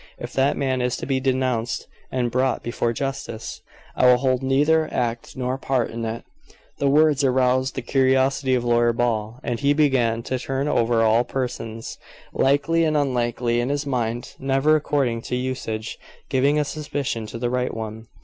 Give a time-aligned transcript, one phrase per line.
[0.17, 3.61] If that man is to be denounced and brought before justice,
[3.95, 6.23] I will hold neither act nor part in it."
[6.79, 11.23] The words aroused the curiosity of Lawyer Ball, and he began to turn over all
[11.23, 11.99] persons,
[12.33, 17.51] likely and unlikely, in his mind, never, according to usage, giving a suspicion to the
[17.51, 18.07] right one.